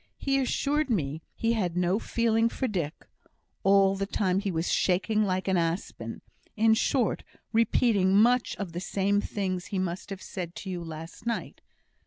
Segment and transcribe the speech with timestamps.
[0.17, 3.05] He assured me he had no feeling for Dick
[3.61, 6.23] all the time he was shaking like an aspen;
[6.57, 11.61] in short, repeated much the same things he must have said to you last night.